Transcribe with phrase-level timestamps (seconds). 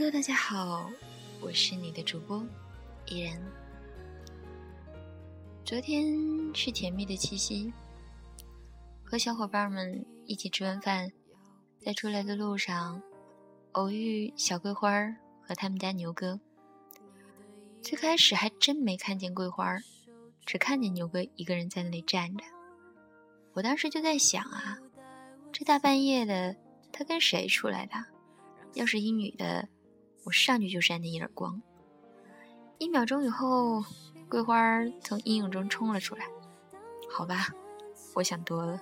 [0.00, 0.90] Hello，大家好，
[1.42, 2.42] 我是你的主播
[3.04, 3.38] 依然。
[5.62, 6.16] 昨天
[6.54, 7.70] 是甜蜜的七夕，
[9.04, 11.12] 和小伙伴们一起吃完饭，
[11.78, 13.02] 在出来的路上
[13.72, 14.90] 偶遇小桂花
[15.42, 16.40] 和他们家牛哥。
[17.82, 19.76] 最开始还真没看见桂花，
[20.46, 22.44] 只看见牛哥一个人在那里站着。
[23.52, 24.78] 我当时就在想啊，
[25.52, 26.56] 这大半夜的，
[26.90, 27.92] 他跟谁出来的？
[28.72, 29.68] 要是一女的，
[30.24, 31.60] 我上去就扇他一耳光。
[32.78, 33.84] 一秒钟以后，
[34.28, 36.26] 桂花从阴影中冲了出来。
[37.10, 37.48] 好吧，
[38.14, 38.80] 我想多了。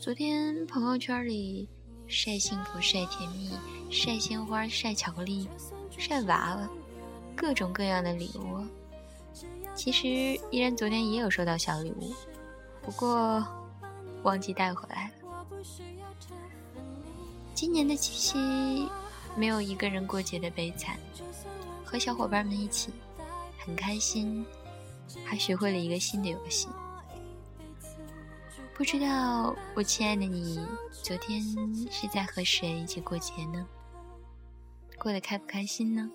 [0.00, 1.68] 昨天朋友圈里
[2.06, 3.50] 晒幸福、晒甜蜜、
[3.90, 5.48] 晒鲜花、晒巧克力。
[5.96, 6.68] 晒娃娃，
[7.34, 8.64] 各种各样的礼物。
[9.74, 10.06] 其实
[10.50, 12.12] 依然昨天也有收到小礼物，
[12.82, 13.44] 不过
[14.22, 15.14] 忘记带回来了。
[17.58, 18.88] 今年的七夕
[19.34, 20.96] 没有一个人过节的悲惨，
[21.84, 22.92] 和小伙伴们一起
[23.58, 24.46] 很开心，
[25.24, 26.68] 还学会了一个新的游戏。
[28.76, 30.64] 不知道我亲爱的你，
[31.02, 31.42] 昨天
[31.90, 33.66] 是在和谁一起过节呢？
[34.96, 36.08] 过得开不开心呢？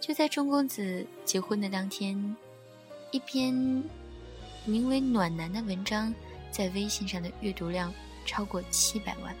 [0.00, 2.34] 就在钟公子结婚的当天，
[3.10, 3.52] 一篇
[4.64, 6.14] 名为《暖男》的文章
[6.50, 7.92] 在微信上的阅读量
[8.24, 9.34] 超过七百万。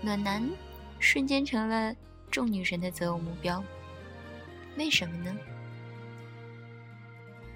[0.00, 0.48] 暖男
[0.98, 1.94] 瞬间成了
[2.30, 3.62] 众女神的择偶目标。
[4.76, 5.36] 为什么呢？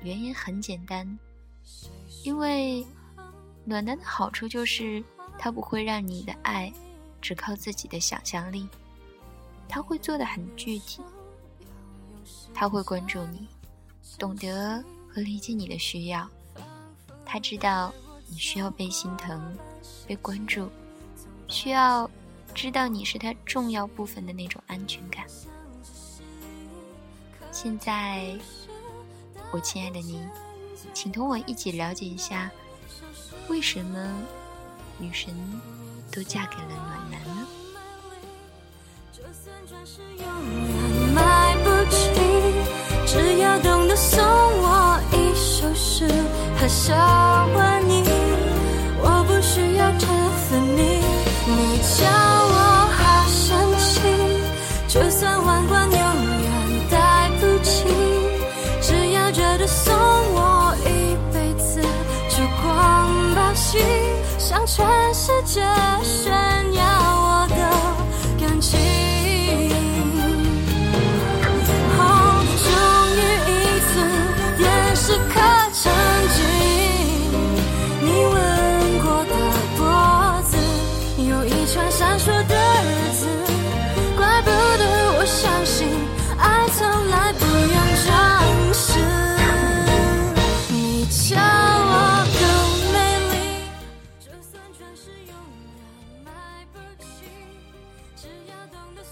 [0.02, 1.18] 原因很简单，
[2.24, 2.86] 因为
[3.64, 5.02] 暖男的好处就是
[5.38, 6.72] 他不会让你的爱。
[7.22, 8.68] 只靠自己的想象力，
[9.66, 11.00] 他会做的很具体。
[12.52, 13.48] 他会关注你，
[14.18, 16.28] 懂得和理解你的需要。
[17.24, 17.94] 他知道
[18.34, 19.56] 你需要被心疼、
[20.08, 20.68] 被关注，
[21.46, 22.10] 需要
[22.52, 25.24] 知道你是他重要部分的那种安全感。
[27.52, 28.36] 现在，
[29.52, 30.20] 我亲爱的你，
[30.92, 32.50] 请同我一起了解一下，
[33.48, 34.12] 为什么
[34.98, 35.32] 女神。
[36.12, 37.44] 都嫁给了暖男呢。
[43.04, 46.06] 只要懂得送我一首诗
[46.56, 46.94] 和小
[47.52, 47.83] 问
[65.54, 65.83] 世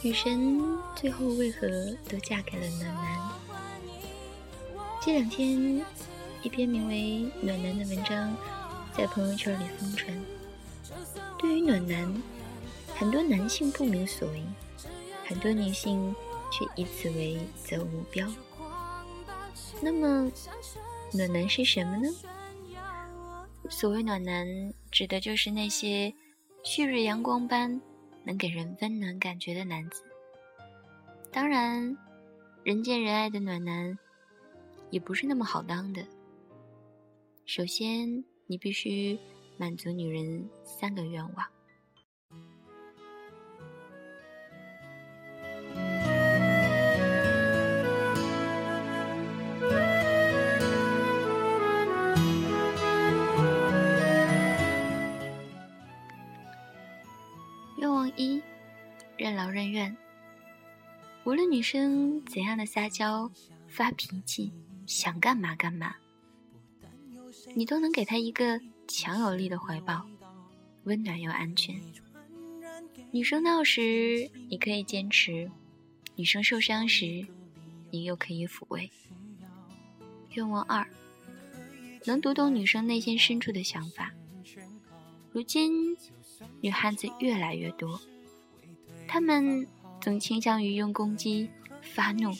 [0.04, 0.60] 女神
[0.96, 1.68] 最后为何
[2.08, 3.30] 都嫁给了暖男？
[5.00, 5.80] 这两天，
[6.42, 8.36] 一篇名为《暖男》的文章
[8.92, 10.12] 在朋友圈里疯传。
[11.38, 12.20] 对于暖男，
[12.96, 14.42] 很多男性不明所以，
[15.24, 16.12] 很多女性
[16.50, 18.28] 却以此为择偶目标。
[19.80, 20.28] 那么，
[21.12, 22.08] 暖男是什么呢？
[23.70, 24.44] 所谓暖男，
[24.90, 26.12] 指的就是那些
[26.64, 27.80] 旭日阳光般。
[28.24, 30.02] 能给人温暖感觉的男子，
[31.32, 31.96] 当然，
[32.62, 33.98] 人见人爱的暖男
[34.90, 36.06] 也不是那么好当的。
[37.44, 39.18] 首先，你必须
[39.58, 41.46] 满足女人三个愿望。
[59.72, 59.96] 怨，
[61.24, 63.30] 无论女生怎样的撒娇、
[63.66, 64.52] 发脾气，
[64.86, 65.96] 想干嘛干嘛，
[67.54, 70.06] 你都能给她一个强有力的怀抱，
[70.84, 71.80] 温暖又安全。
[73.10, 75.50] 女生闹时，你可以坚持；
[76.16, 77.26] 女生受伤时，
[77.90, 78.90] 你又可以抚慰。
[80.34, 80.86] 愿望二，
[82.04, 84.12] 能读懂女生内心深处的想法。
[85.30, 85.96] 如今，
[86.60, 87.98] 女汉子越来越多。
[89.06, 89.66] 他们
[90.00, 91.48] 总倾向于用攻击、
[91.80, 92.30] 发怒、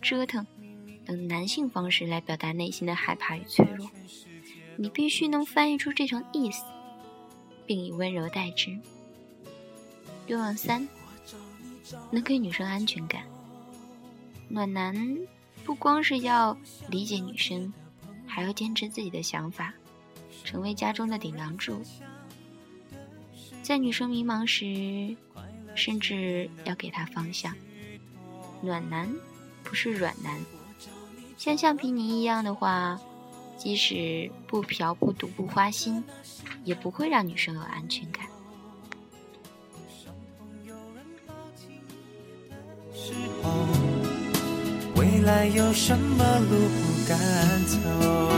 [0.00, 0.46] 折腾
[1.04, 3.90] 等男性方式来表达内心的害怕与脆弱。
[4.76, 6.64] 你必须能翻译出这层意思，
[7.66, 8.78] 并以温柔待之。
[10.28, 10.88] 愿望三，
[12.10, 13.22] 能给女生安全感。
[14.48, 15.18] 暖男
[15.64, 16.56] 不光是要
[16.88, 17.72] 理解女生，
[18.26, 19.74] 还要坚持自己的想法，
[20.44, 21.82] 成为家中的顶梁柱。
[23.62, 25.16] 在女生迷茫时，
[25.74, 27.54] 甚至要给他方向。
[28.60, 29.08] 暖男
[29.64, 30.38] 不是软男，
[31.36, 33.00] 像橡皮泥一样的话，
[33.56, 36.02] 即使不嫖不赌不花心，
[36.64, 38.26] 也不会让女生有安全感。
[44.94, 47.18] 未来有什么路不敢
[47.66, 48.31] 走？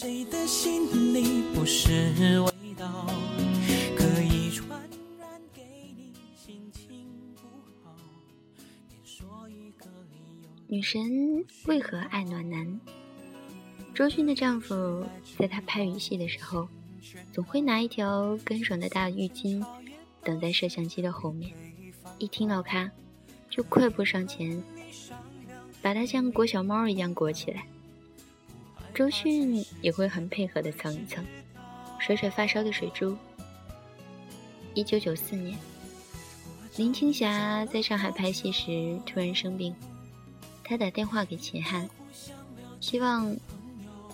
[0.00, 3.04] 谁的心里不是味道？
[3.96, 4.80] 可一传
[5.52, 5.60] 给
[5.96, 7.04] 你，心情
[7.34, 7.48] 不
[7.82, 7.96] 好。
[8.88, 12.80] 你说一个理由女神为何爱暖男？
[13.92, 15.04] 周迅的丈夫
[15.36, 16.68] 在她拍雨戏的时候，
[17.32, 19.60] 总会拿一条干爽的大浴巾
[20.22, 21.52] 等在摄像机的后面，
[22.18, 22.88] 一听到咔，
[23.50, 24.62] 就快步上前，
[25.82, 27.66] 把她像裹小猫一样裹起来。
[28.98, 31.24] 周迅也会很配合的蹭一蹭，
[32.00, 33.16] 甩甩发梢的水珠。
[34.74, 35.56] 一九九四年，
[36.74, 39.72] 林青霞在上海拍戏时突然生病。
[40.64, 41.88] 她打电话给秦汉，
[42.80, 43.36] 希望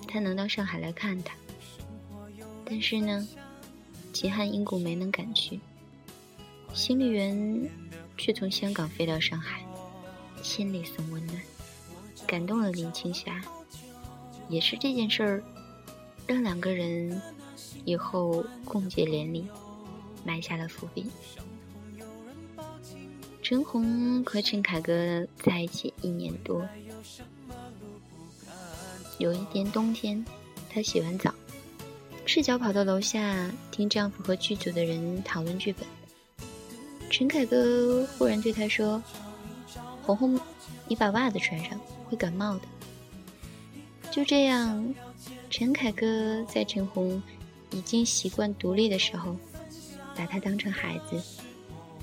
[0.06, 1.34] 他能到上海来看她。
[2.66, 3.26] 但是呢，
[4.12, 5.58] 秦汉因故没能赶去。
[6.74, 7.70] 行李员
[8.18, 9.64] 却从香港飞到上海，
[10.42, 11.40] 千里送温暖，
[12.26, 13.42] 感动了林青霞。
[14.48, 15.42] 也是这件事儿，
[16.26, 17.20] 让两个人
[17.84, 19.46] 以后共结连理，
[20.24, 21.06] 埋下了伏笔。
[23.42, 26.66] 陈红和陈凯歌在一起一年多。
[29.18, 30.24] 有一天冬天，
[30.70, 31.32] 她洗完澡，
[32.24, 35.86] 赤脚跑到楼下听丈夫和剧组的人讨论剧本。
[37.10, 39.00] 陈凯歌忽然对她说
[40.02, 40.40] ：“红红，
[40.88, 42.62] 你把袜子穿上，会感冒的。”
[44.14, 44.94] 就这样，
[45.50, 47.20] 陈凯歌在陈红
[47.72, 49.36] 已经习惯独立的时候，
[50.14, 51.20] 把她当成孩子，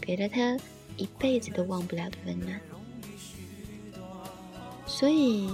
[0.02, 0.60] 给了她。
[0.98, 2.62] 一辈子都忘不了的温暖，
[4.86, 5.50] 所以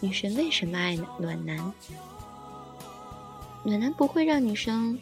[0.00, 1.72] 女神为什么爱暖男？
[3.62, 4.98] 暖男不会让女生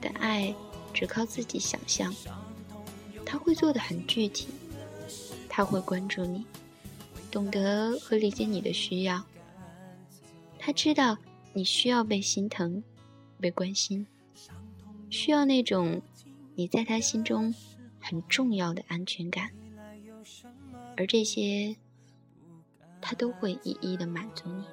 [0.00, 0.52] 的爱
[0.94, 2.12] 只靠自己想象，
[3.26, 4.48] 他会做的很具体，
[5.50, 6.44] 他会关注你，
[7.38, 9.24] 懂得和理解你的需要，
[10.58, 11.16] 他知道
[11.52, 12.82] 你需要被心疼、
[13.38, 14.04] 被关心，
[15.08, 16.02] 需要那种。
[16.56, 17.54] 你在他心中
[18.00, 19.52] 很重要的安全感，
[20.96, 21.76] 而这些，
[23.00, 24.64] 他都会一一的满足你。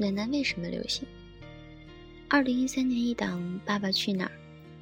[0.00, 1.06] 暖男为什么流行？
[2.26, 4.28] 二零一三年一档《爸爸去哪儿》，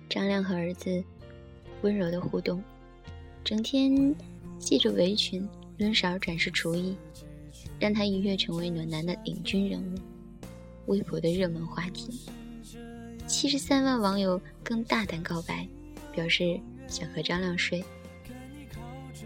[0.08, 1.02] 张亮和儿子
[1.82, 2.62] 温柔的互动，
[3.42, 4.14] 整天
[4.60, 5.44] 系着围裙
[5.76, 6.96] 抡勺展示厨艺，
[7.80, 9.98] 让他一跃成为暖男的领军人物，
[10.87, 12.20] 微博的热门话题。
[13.26, 15.66] 七十三万网友更大胆告白，
[16.12, 17.82] 表示想和张亮睡。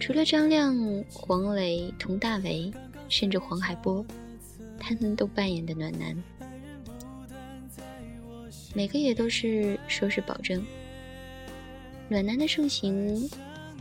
[0.01, 0.75] 除了张亮、
[1.13, 2.73] 黄磊、佟大为，
[3.11, 4.03] 甚至黄海波。
[4.85, 6.21] 他们都扮演的暖男，
[8.75, 10.61] 每个也都是收视保证。
[12.09, 13.31] 暖男的盛行，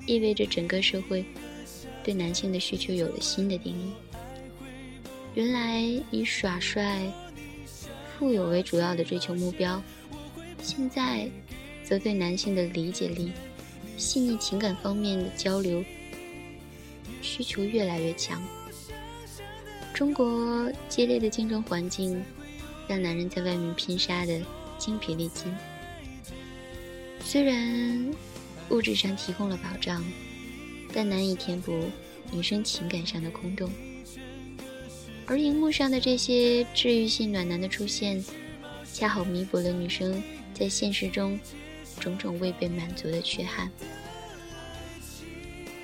[0.06, 1.26] 意味着整个社会
[2.04, 3.92] 对男性的需求有了新的定义。
[5.34, 5.82] 原来
[6.12, 7.02] 以耍帅、
[8.20, 9.82] 富有为主要的追求目标，
[10.62, 11.28] 现在
[11.84, 13.32] 则对男性的理解力、
[13.98, 15.84] 细腻情感方面的交流
[17.24, 18.40] 需求越来越强。
[19.94, 22.24] 中国激烈的竞争环境，
[22.88, 24.42] 让男人在外面拼杀的
[24.78, 25.54] 精疲力尽。
[27.24, 28.12] 虽然
[28.70, 30.04] 物质上提供了保障，
[30.94, 31.84] 但难以填补
[32.32, 33.70] 女生情感上的空洞。
[35.28, 38.24] 而荧幕上的这些治愈系暖男的出现，
[38.92, 40.22] 恰好弥补了女生
[40.54, 41.40] 在现实中
[42.00, 43.70] 种种未被满足的缺憾。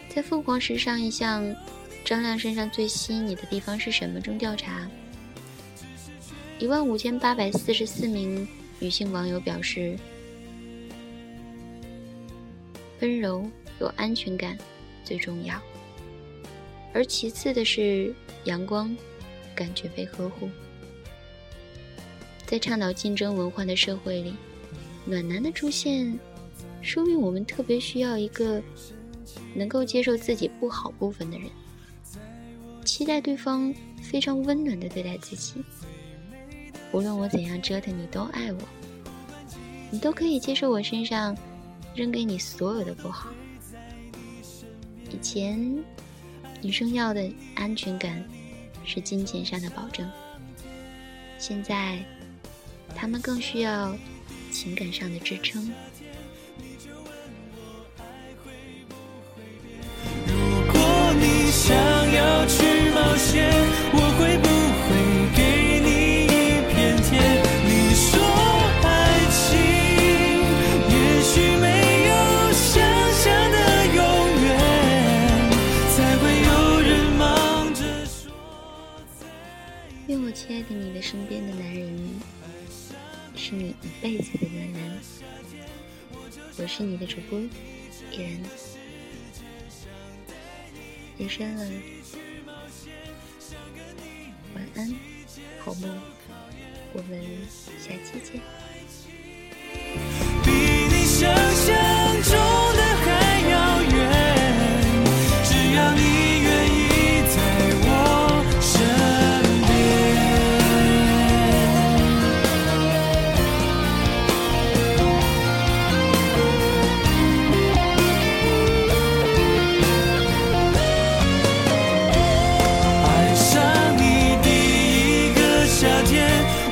[0.10, 1.56] 在凤凰时尚一项
[2.08, 4.90] 张亮身上最吸引你的地方是什么中调查，
[6.58, 8.48] 一万五千八百四十四名
[8.80, 9.94] 女性网友表示，
[13.02, 13.46] 温柔
[13.82, 14.58] 有安全感
[15.04, 15.62] 最重要，
[16.94, 18.96] 而其次的是阳光，
[19.54, 20.50] 感觉被呵护。
[22.46, 24.34] 在倡导竞争文化的社会里，
[25.04, 26.18] 暖男的出现，
[26.82, 28.64] 说明我们特别需要一个。
[29.54, 31.50] 能够接受自己不好部分的人，
[32.98, 35.64] 期待对方非常温暖的对待自己。
[36.92, 38.60] 无论我怎样折腾，你都爱我，
[39.92, 41.38] 你都可以接受我身上
[41.94, 43.30] 扔给你所有的不好。
[45.12, 45.78] 以前，
[46.60, 48.26] 女生要的安全感
[48.84, 50.10] 是金钱上的保证，
[51.38, 52.04] 现在，
[52.96, 53.96] 她们更需要
[54.52, 55.72] 情感上的支撑。
[80.08, 81.94] 愿我亲爱的你的身边的男人
[83.36, 84.98] 是你一辈子的暖男。
[86.58, 87.50] 我是你的主播依
[88.18, 88.40] 然。
[91.18, 91.66] 夜深了，
[94.56, 94.96] 晚安，
[95.60, 96.00] 好梦，
[96.94, 97.22] 我们
[97.78, 98.42] 下期见。
[100.46, 101.87] 比你想象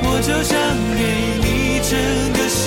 [0.02, 0.56] 我就想
[0.96, 1.02] 给
[1.40, 1.96] 你整
[2.32, 2.64] 个世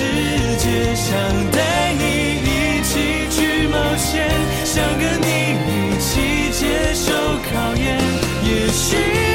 [0.58, 1.10] 界想
[1.50, 2.02] 带你
[2.44, 4.28] 一起去冒险
[4.64, 5.28] 想跟你
[5.66, 7.12] 一起接受
[7.50, 7.98] 考验
[8.44, 9.29] 也许。